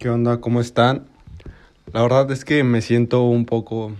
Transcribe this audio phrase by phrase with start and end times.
[0.00, 0.40] ¿Qué onda?
[0.40, 1.04] ¿Cómo están?
[1.92, 3.92] La verdad es que me siento un poco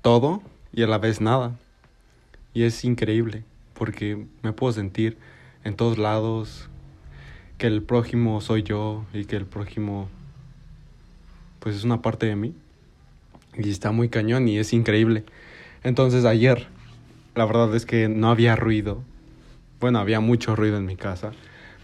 [0.00, 1.54] todo y a la vez nada.
[2.54, 3.44] Y es increíble
[3.74, 5.18] porque me puedo sentir
[5.62, 6.70] en todos lados
[7.58, 10.08] que el prójimo soy yo y que el prójimo
[11.60, 12.54] pues es una parte de mí.
[13.58, 15.24] Y está muy cañón y es increíble.
[15.82, 16.68] Entonces ayer,
[17.34, 19.02] la verdad es que no había ruido.
[19.78, 21.32] Bueno, había mucho ruido en mi casa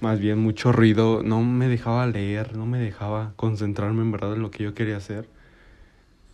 [0.01, 4.43] más bien mucho ruido, no me dejaba leer, no me dejaba concentrarme en verdad en
[4.43, 5.29] lo que yo quería hacer.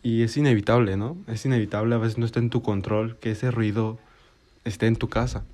[0.03, 1.17] Y es inevitable, ¿no?
[1.27, 3.99] Es inevitable, a veces no está en tu control que ese ruido
[4.65, 5.45] esté en tu casa.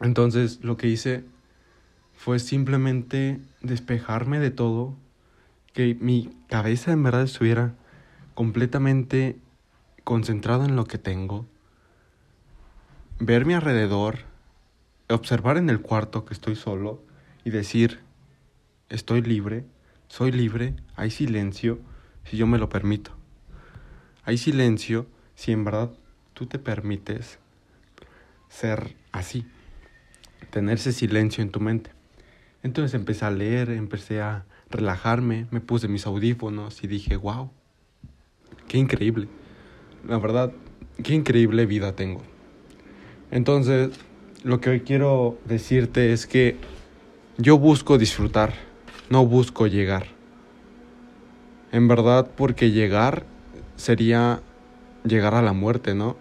[0.00, 1.24] Entonces lo que hice
[2.14, 4.94] fue simplemente despejarme de todo,
[5.72, 7.74] que mi cabeza en verdad estuviera
[8.34, 9.36] completamente
[10.04, 11.46] concentrada en lo que tengo,
[13.18, 14.18] ver mi alrededor,
[15.08, 17.02] observar en el cuarto que estoy solo,
[17.44, 18.00] y decir,
[18.88, 19.64] estoy libre,
[20.08, 21.78] soy libre, hay silencio
[22.24, 23.12] si yo me lo permito.
[24.24, 25.90] Hay silencio si en verdad
[26.34, 27.38] tú te permites
[28.48, 29.46] ser así,
[30.50, 31.90] tener ese silencio en tu mente.
[32.62, 37.50] Entonces empecé a leer, empecé a relajarme, me puse mis audífonos y dije, wow,
[38.68, 39.28] qué increíble.
[40.06, 40.52] La verdad,
[41.02, 42.22] qué increíble vida tengo.
[43.30, 43.90] Entonces,
[44.44, 46.56] lo que hoy quiero decirte es que
[47.38, 48.52] yo busco disfrutar,
[49.08, 50.08] no busco llegar.
[51.72, 53.24] En verdad, porque llegar
[53.76, 54.42] sería
[55.04, 56.16] llegar a la muerte, ¿no?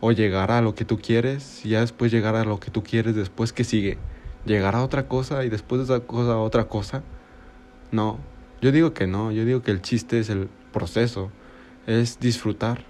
[0.00, 2.82] O llegar a lo que tú quieres y ya después llegar a lo que tú
[2.82, 3.98] quieres después que sigue.
[4.46, 7.02] Llegar a otra cosa y después de esa cosa a otra cosa.
[7.92, 8.18] No,
[8.62, 11.30] yo digo que no, yo digo que el chiste es el proceso,
[11.86, 12.84] es disfrutar.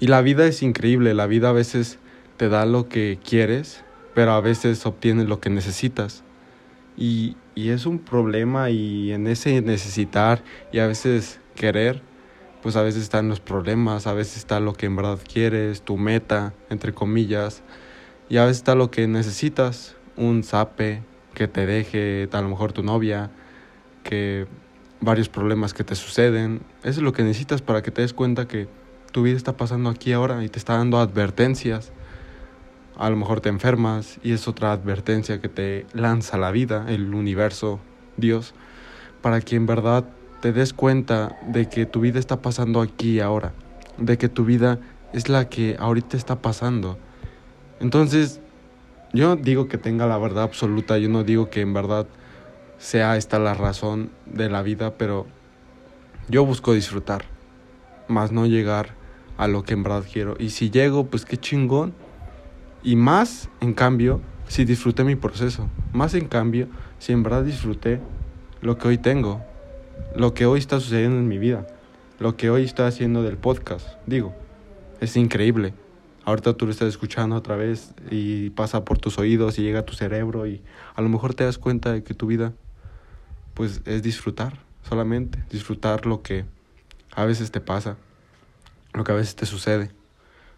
[0.00, 2.00] Y la vida es increíble, la vida a veces
[2.36, 3.85] te da lo que quieres
[4.16, 6.24] pero a veces obtienes lo que necesitas.
[6.96, 12.00] Y, y es un problema y en ese necesitar y a veces querer,
[12.62, 15.98] pues a veces están los problemas, a veces está lo que en verdad quieres, tu
[15.98, 17.62] meta, entre comillas,
[18.30, 21.02] y a veces está lo que necesitas, un zape
[21.34, 23.30] que te deje a lo mejor tu novia,
[24.02, 24.46] que
[25.02, 28.48] varios problemas que te suceden, eso es lo que necesitas para que te des cuenta
[28.48, 28.66] que
[29.12, 31.92] tu vida está pasando aquí ahora y te está dando advertencias
[32.98, 37.14] a lo mejor te enfermas y es otra advertencia que te lanza la vida, el
[37.14, 37.80] universo,
[38.16, 38.54] Dios,
[39.22, 40.04] para que en verdad
[40.40, 43.52] te des cuenta de que tu vida está pasando aquí ahora,
[43.98, 44.78] de que tu vida
[45.12, 46.98] es la que ahorita está pasando.
[47.80, 48.40] Entonces,
[49.12, 52.06] yo digo que tenga la verdad absoluta, yo no digo que en verdad
[52.78, 55.26] sea esta la razón de la vida, pero
[56.28, 57.24] yo busco disfrutar,
[58.08, 58.94] más no llegar
[59.36, 60.36] a lo que en verdad quiero.
[60.38, 61.94] Y si llego, pues qué chingón
[62.86, 65.68] y más, en cambio, si disfruté mi proceso.
[65.92, 66.68] Más, en cambio,
[67.00, 68.00] si en verdad disfruté
[68.62, 69.44] lo que hoy tengo.
[70.14, 71.66] Lo que hoy está sucediendo en mi vida.
[72.20, 73.88] Lo que hoy estoy haciendo del podcast.
[74.06, 74.36] Digo,
[75.00, 75.74] es increíble.
[76.24, 79.84] Ahorita tú lo estás escuchando otra vez y pasa por tus oídos y llega a
[79.84, 80.62] tu cerebro y
[80.94, 82.52] a lo mejor te das cuenta de que tu vida
[83.54, 86.44] pues es disfrutar solamente, disfrutar lo que
[87.16, 87.96] a veces te pasa,
[88.92, 89.90] lo que a veces te sucede.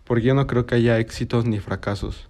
[0.09, 2.29] Porque yo no creo que haya éxitos ni fracasos.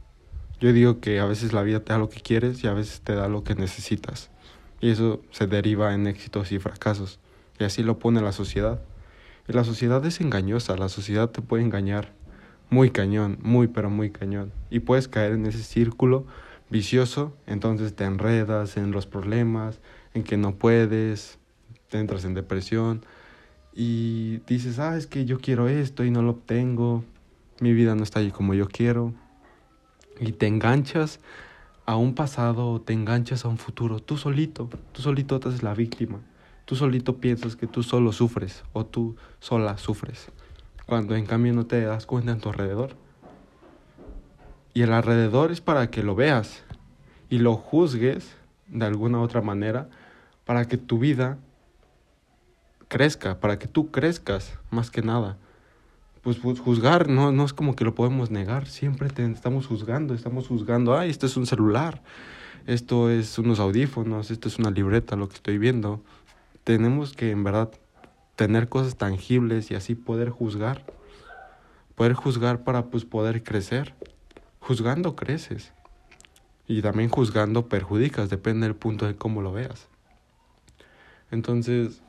[0.60, 3.00] Yo digo que a veces la vida te da lo que quieres y a veces
[3.02, 4.30] te da lo que necesitas.
[4.80, 7.20] Y eso se deriva en éxitos y fracasos.
[7.56, 8.80] Y así lo pone la sociedad.
[9.48, 12.12] Y la sociedad es engañosa, la sociedad te puede engañar
[12.68, 14.52] muy cañón, muy pero muy cañón.
[14.70, 16.26] Y puedes caer en ese círculo
[16.70, 19.80] vicioso, entonces te enredas en los problemas,
[20.14, 21.38] en que no puedes,
[21.88, 23.04] te entras en depresión
[23.72, 27.04] y dices, ah, es que yo quiero esto y no lo obtengo,
[27.60, 29.12] mi vida no está allí como yo quiero.
[30.20, 31.20] Y te enganchas
[31.86, 35.74] a un pasado, te enganchas a un futuro, tú solito, tú solito te haces la
[35.74, 36.20] víctima,
[36.64, 40.30] tú solito piensas que tú solo sufres o tú sola sufres,
[40.86, 42.94] cuando en cambio no te das cuenta en tu alrededor.
[44.74, 46.62] Y el alrededor es para que lo veas
[47.30, 48.36] y lo juzgues
[48.66, 49.88] de alguna otra manera
[50.44, 51.38] para que tu vida
[52.88, 55.38] crezca, para que tú crezcas más que nada
[56.22, 60.14] pues, pues, juzgar, no, no es como que lo podemos negar, siempre te estamos juzgando,
[60.14, 62.02] estamos juzgando, ay, esto es un celular,
[62.66, 66.02] esto es unos audífonos, esto es una libreta, lo que estoy viendo.
[66.64, 67.70] Tenemos que en verdad
[68.36, 70.84] tener cosas tangibles y así poder juzgar,
[71.94, 73.94] poder juzgar para pues poder crecer.
[74.60, 75.72] Juzgando creces
[76.66, 79.88] y también juzgando perjudicas, depende del punto de cómo lo veas.
[81.30, 82.02] Entonces,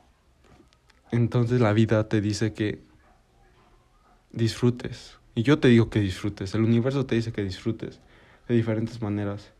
[1.10, 2.82] entonces la vida te dice que
[4.32, 5.18] disfrutes.
[5.34, 6.54] Y yo te digo que disfrutes.
[6.54, 8.00] El universo te dice que disfrutes
[8.48, 9.52] de diferentes maneras.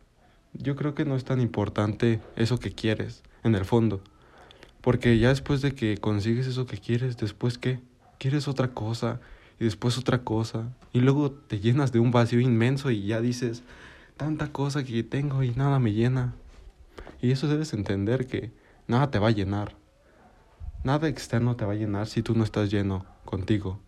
[0.53, 4.03] Yo creo que no es tan importante eso que quieres, en el fondo.
[4.81, 7.81] Porque ya después de que consigues eso que quieres, después qué?
[8.19, 9.21] Quieres otra cosa
[9.59, 10.73] y después otra cosa.
[10.93, 13.63] Y luego te llenas de un vacío inmenso y ya dices,
[14.17, 16.35] tanta cosa que tengo y nada me llena.
[17.23, 18.51] Y eso debes entender que
[18.89, 19.77] nada te va a llenar.
[20.83, 23.81] Nada externo te va a llenar si tú no estás lleno contigo.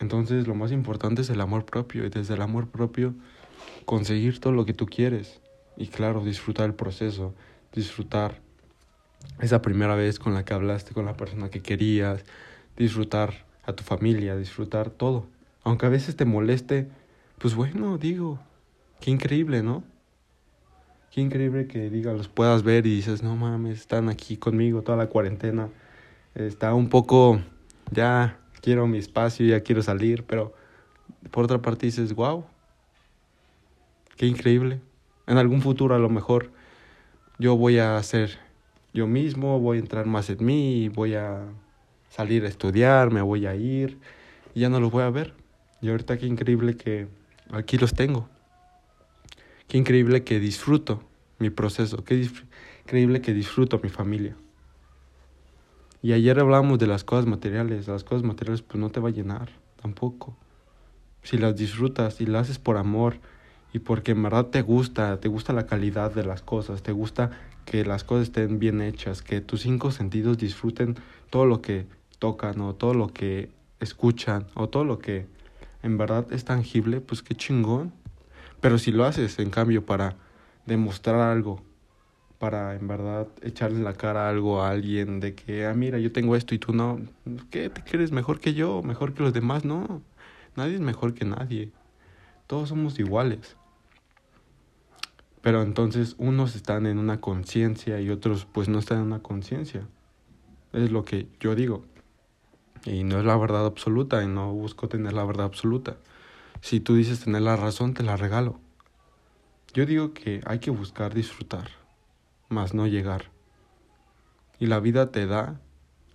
[0.00, 3.14] Entonces lo más importante es el amor propio y desde el amor propio
[3.84, 5.40] conseguir todo lo que tú quieres.
[5.76, 7.34] Y claro, disfrutar el proceso,
[7.72, 8.40] disfrutar
[9.40, 12.24] esa primera vez con la que hablaste con la persona que querías,
[12.76, 15.26] disfrutar a tu familia, disfrutar todo.
[15.64, 16.88] Aunque a veces te moleste,
[17.38, 18.38] pues bueno, digo,
[19.00, 19.82] qué increíble, ¿no?
[21.10, 24.98] Qué increíble que diga, los puedas ver y dices, no mames, están aquí conmigo toda
[24.98, 25.68] la cuarentena.
[26.34, 27.40] Está un poco,
[27.90, 30.52] ya quiero mi espacio, ya quiero salir, pero
[31.30, 32.44] por otra parte dices, wow,
[34.16, 34.80] qué increíble.
[35.28, 36.50] En algún futuro a lo mejor
[37.38, 38.40] yo voy a ser
[38.92, 41.44] yo mismo, voy a entrar más en mí voy a
[42.10, 44.00] salir a estudiar, me voy a ir
[44.52, 45.32] y ya no los voy a ver.
[45.80, 47.06] Y ahorita qué increíble que
[47.52, 48.28] aquí los tengo.
[49.68, 51.04] Qué increíble que disfruto
[51.38, 52.28] mi proceso, qué
[52.82, 54.34] increíble que disfruto mi familia.
[56.06, 59.12] Y ayer hablábamos de las cosas materiales, las cosas materiales pues no te va a
[59.12, 59.48] llenar
[59.82, 60.36] tampoco.
[61.24, 63.16] Si las disfrutas y las haces por amor
[63.72, 67.32] y porque en verdad te gusta, te gusta la calidad de las cosas, te gusta
[67.64, 70.94] que las cosas estén bien hechas, que tus cinco sentidos disfruten
[71.28, 71.88] todo lo que
[72.20, 73.50] tocan o todo lo que
[73.80, 75.26] escuchan o todo lo que
[75.82, 77.92] en verdad es tangible, pues qué chingón.
[78.60, 80.14] Pero si lo haces, en cambio, para
[80.66, 81.62] demostrar algo,
[82.38, 86.36] para en verdad echarle la cara algo a alguien de que, ah, mira, yo tengo
[86.36, 87.00] esto y tú no,
[87.50, 89.64] ¿qué te crees mejor que yo, mejor que los demás?
[89.64, 90.02] No,
[90.54, 91.72] nadie es mejor que nadie.
[92.46, 93.56] Todos somos iguales.
[95.42, 99.86] Pero entonces unos están en una conciencia y otros pues no están en una conciencia.
[100.72, 101.84] Es lo que yo digo.
[102.84, 105.96] Y no es la verdad absoluta y no busco tener la verdad absoluta.
[106.60, 108.58] Si tú dices tener la razón, te la regalo.
[109.72, 111.68] Yo digo que hay que buscar disfrutar,
[112.48, 113.30] más no llegar.
[114.58, 115.60] Y la vida te da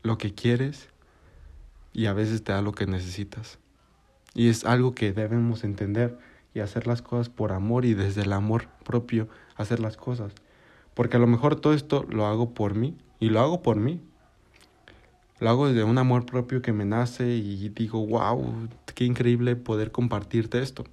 [0.03, 0.89] lo que quieres
[1.93, 3.59] y a veces te da lo que necesitas.
[4.33, 6.17] Y es algo que debemos entender
[6.53, 10.33] y hacer las cosas por amor y desde el amor propio hacer las cosas.
[10.93, 14.01] Porque a lo mejor todo esto lo hago por mí y lo hago por mí.
[15.39, 19.91] Lo hago desde un amor propio que me nace y digo, wow, qué increíble poder
[19.91, 20.85] compartirte esto.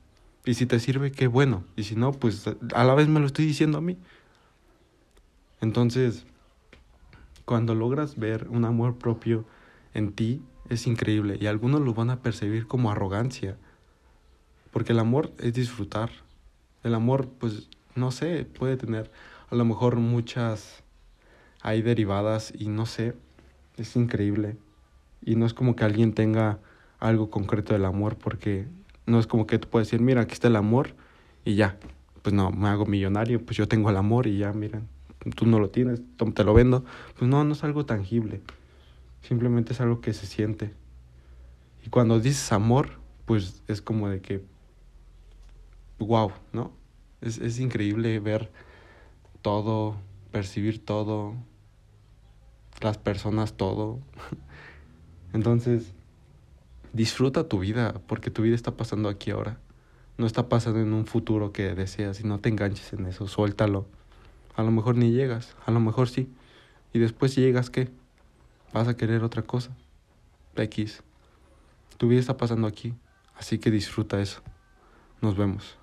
[0.44, 1.64] Y si te sirve, qué bueno.
[1.76, 3.99] Y si no, pues a la vez me lo estoy diciendo a mí.
[5.61, 6.25] Entonces,
[7.45, 9.45] cuando logras ver un amor propio
[9.95, 11.39] en ti, es increíble.
[11.41, 13.57] Y algunos lo van a percibir como arrogancia.
[14.71, 16.11] Porque el amor es disfrutar.
[16.85, 19.11] El amor, pues, no sé, puede tener
[19.51, 20.83] a lo mejor muchas,
[21.63, 23.15] hay derivadas y no sé,
[23.77, 24.57] es increíble.
[25.23, 26.59] Y no es como que alguien tenga
[27.01, 28.67] algo concreto del amor, porque
[29.07, 30.95] no es como que tú puedes decir, mira, aquí está el amor
[31.45, 31.79] y ya.
[32.23, 34.87] Pues no, me hago millonario, pues yo tengo el amor y ya, miren,
[35.37, 36.03] tú no lo tienes,
[36.35, 36.85] te lo vendo.
[37.19, 38.41] Pues no, no es algo tangible.
[39.23, 40.73] Simplemente es algo que se siente.
[41.85, 42.91] Y cuando dices amor,
[43.25, 44.43] pues es como de que,
[45.99, 46.73] wow, ¿no?
[47.20, 48.50] Es, es increíble ver
[49.43, 49.97] todo,
[50.31, 51.35] percibir todo,
[52.81, 53.99] las personas, todo.
[55.33, 55.93] Entonces,
[56.93, 59.59] disfruta tu vida, porque tu vida está pasando aquí ahora.
[60.16, 63.87] No está pasando en un futuro que deseas y no te enganches en eso, suéltalo.
[64.59, 66.29] A lo mejor ni llegas, a lo mejor sí.
[66.93, 67.91] Y después si llegas, ¿qué?
[68.73, 69.71] Vas a querer otra cosa.
[70.57, 71.05] X.
[71.97, 72.93] Tu vida está pasando aquí,
[73.37, 74.43] así que disfruta eso.
[75.21, 75.79] Nos vemos.